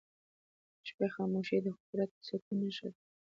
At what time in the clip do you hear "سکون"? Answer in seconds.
2.27-2.57